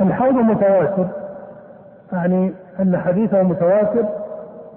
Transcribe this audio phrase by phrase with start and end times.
[0.00, 1.06] الحوض متواتر.
[2.12, 4.04] يعني أن حديثه متواتر.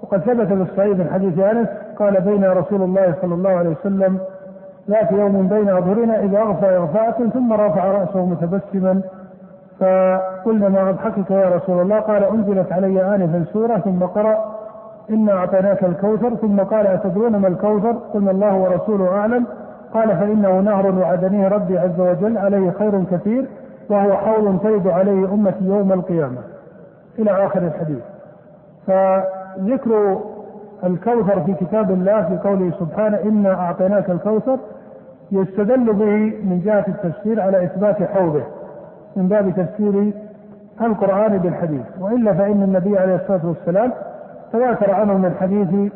[0.02, 1.68] وقد ثبت في الصحيح من حديث أنس
[1.98, 4.18] قال بين رسول الله صلى الله عليه وسلم
[4.90, 9.00] ذات يوم بين اظهرنا إذا أغفى إغفاءة ثم رفع رأسه متبسما.
[9.80, 14.54] فقلنا ما أضحكك يا رسول الله؟ قال أنزلت علي انفا سورة ثم قرأ
[15.10, 16.34] إنا أعطيناك الكوثر.
[16.34, 19.46] ثم قال أتدرون ما الكوثر؟ قلنا الله ورسوله أعلم.
[19.96, 23.44] قال فإنه نهر وعدنيه ربي عز وجل عليه خير كثير
[23.90, 26.38] وهو حوض ترد عليه أمتي يوم القيامة
[27.18, 28.02] إلى آخر الحديث.
[28.86, 30.20] فذكر
[30.84, 34.58] الكوثر في كتاب الله في قوله سبحانه انا أعطيناك الكوثر
[35.32, 38.42] يستدل به من جهة التفسير على إثبات حوضه
[39.16, 40.12] من باب تفسير
[40.80, 43.92] القرآن بالحديث وإلا فإن النبي عليه الصلاة والسلام
[44.52, 45.92] تواتر عنه من حديث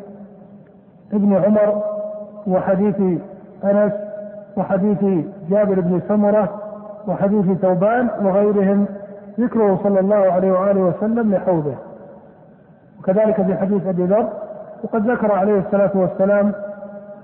[1.13, 1.83] ابن عمر
[2.47, 3.21] وحديث
[3.63, 3.93] أنس
[4.57, 6.49] وحديث جابر بن سمرة
[7.07, 8.85] وحديث ثوبان وغيرهم
[9.39, 11.75] ذكره صلى الله عليه وآله وسلم لحوضه.
[12.99, 14.27] وكذلك في حديث أبي ذر
[14.83, 16.51] وقد ذكر عليه الصلاة والسلام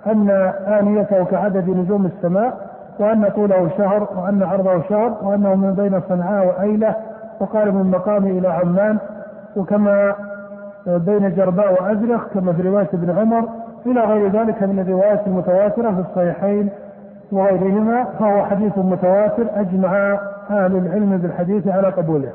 [0.08, 0.30] أن
[0.68, 2.58] آنيته كعدد نجوم السماء
[3.00, 6.96] وأن طوله شهر وأن عرضه شهر وأنه من بين صنعاء وأيلة
[7.40, 8.98] وقال من مقامه إلى عمان
[9.56, 10.16] وكما
[10.88, 13.50] بين جرباء وازرخ كما في رواية ابن عمر
[13.86, 16.70] إلى غير ذلك من الروايات المتواترة في الصحيحين
[17.32, 22.30] وغيرهما فهو حديث متواتر أجمع أهل العلم بالحديث على قبوله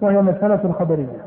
[0.00, 1.20] وهي مسألة خبرية.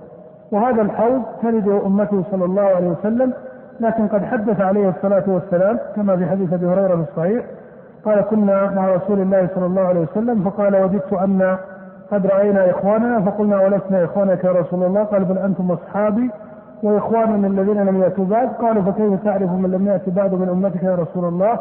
[0.52, 3.34] وهذا الحوض ترد أمته صلى الله عليه وسلم
[3.80, 7.46] لكن قد حدث عليه الصلاة والسلام كما في حديث أبي هريرة في الصحيح
[8.06, 11.58] قال كنا مع رسول الله صلى الله عليه وسلم فقال وددت أن
[12.12, 16.30] قد رأينا إخواننا فقلنا ولسنا إخوانك يا رسول الله؟ قال بل أنتم أصحابي
[16.84, 20.96] واخواننا الذين لم يأتوا بعد قالوا فكيف تعرف من لم يات بعد من أمتك يا
[20.96, 21.60] رسول الله؟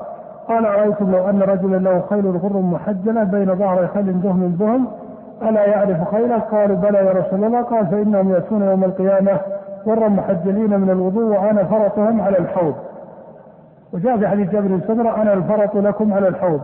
[0.49, 4.87] قال أرأيتم لو أن رجلا له خيل غر محجلة بين ظهر خيل دهم دهم
[5.43, 7.63] ألا يعرف خيله؟ قالوا بلى يا رسول الله.
[7.63, 9.41] قال فإنهم يأتون يوم القيامة
[9.87, 12.75] غرا محجلين من الوضوء وأنا فرطهم على الحوض.
[13.93, 16.61] وجاء في حديث جابر بن سمرة أنا الفرط لكم على الحوض.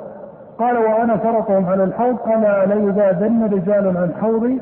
[0.59, 4.60] قال وأنا فرطهم على الحوض ألا ليذادن رجال عن حوضي؟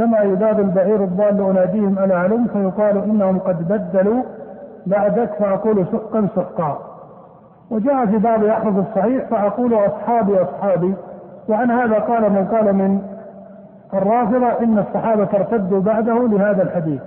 [0.00, 4.22] كما يذاد البعير الضال أناديهم أنا علم؟ فيقال إنهم قد بدلوا.
[4.86, 6.78] بعدك فأقول سحقا سحقا.
[7.70, 10.94] وجاء في بعض يحفظ الصحيح فأقول أصحابي أصحابي.
[11.48, 13.02] وعن هذا قال من قال من
[13.94, 17.00] الرافضة إن الصحابة ارتدوا بعده لهذا الحديث.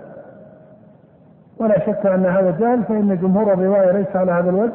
[1.59, 4.73] ولا شك أن هذا جهل فإن جمهور الرواية ليس على هذا الوجه.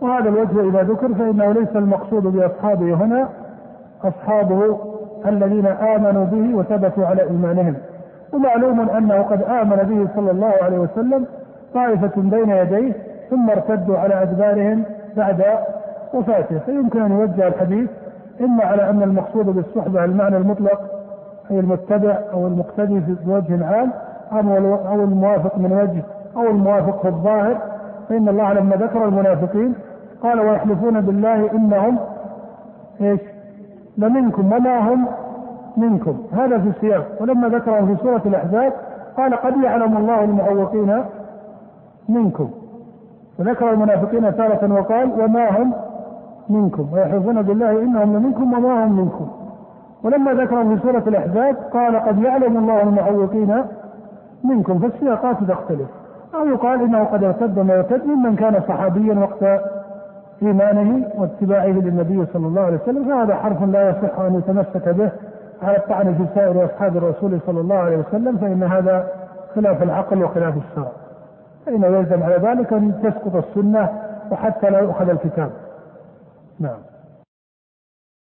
[0.00, 3.28] وهذا الوجه إذا ذكر فإنه ليس المقصود بأصحابه هنا.
[4.04, 4.78] أصحابه
[5.26, 7.74] الذين آمنوا به وثبتوا على إيمانهم.
[8.32, 11.26] ومعلوم أنه قد آمن به صلى الله عليه وسلم
[11.74, 12.92] طائفة بين يديه
[13.30, 14.82] ثم ارتدوا على أدبارهم
[15.16, 15.44] بعد
[16.14, 16.58] وفاته.
[16.58, 17.90] فيمكن أن يوجه الحديث
[18.40, 20.80] إما على أن المقصود بالصحبة المعنى المطلق
[21.50, 23.92] أي المتبع أو المقتدي بوجه عام
[24.32, 26.02] أو الموافق من وجه
[26.36, 27.56] أو الموافق في الظاهر.
[28.08, 29.74] فإن الله لما ذكر المنافقين
[30.22, 31.98] قال ويحلفون بالله إنهم
[33.00, 33.20] إيش؟
[33.98, 35.06] لمنكم وما هم
[35.76, 36.18] منكم.
[36.32, 37.06] هذا في السياق.
[37.20, 38.72] ولما ذكره في سورة الأحزاب
[39.16, 41.04] قال قد يعلم الله المعوقين
[42.08, 42.50] منكم.
[43.38, 45.72] وذكر المنافقين تارة وقال وما هم
[46.48, 46.86] منكم.
[46.92, 49.28] ويحلفون بالله إنهم لمنكم وما هم منكم.
[50.04, 53.64] ولما ذكر في سورة الأحزاب قال قد يعلم الله المعوقين
[54.44, 54.78] منكم.
[54.78, 55.88] فالسياقات تختلف.
[56.34, 59.60] أو يقال إنه قد ارتد ما يرتد ممن كان صحابيا وقت
[60.42, 65.10] إيمانه واتباعه للنبي صلى الله عليه وسلم فهذا حرف لا يصح أن يتمسك به
[65.62, 69.08] على الطعن في سائر أصحاب الرسول صلى الله عليه وسلم فإن هذا
[69.54, 70.92] خلاف العقل وخلاف الشرع.
[71.66, 73.88] فإنه يلزم على ذلك أن تسقط السنة
[74.30, 75.50] وحتى لا يؤخذ الكتاب.
[76.60, 76.78] نعم.